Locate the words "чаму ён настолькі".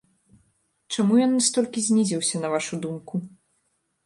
0.95-1.83